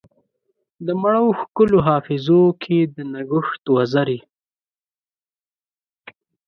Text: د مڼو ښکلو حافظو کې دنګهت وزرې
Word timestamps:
د 0.85 0.87
مڼو 1.01 1.25
ښکلو 1.39 1.77
حافظو 1.87 2.41
کې 2.61 2.77
دنګهت 2.95 3.63
وزرې 3.75 4.19